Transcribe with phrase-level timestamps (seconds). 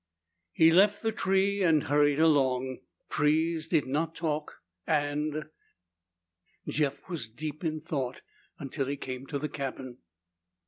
[0.51, 2.79] He left the tree and hurried along.
[3.07, 4.55] Trees did not talk
[4.87, 5.43] and
[6.67, 8.23] Jeff was deep in thought
[8.57, 9.99] until he came to the cabin.